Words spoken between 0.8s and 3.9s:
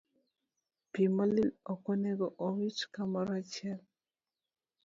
Pi molil ok onego owit kamoro achiel.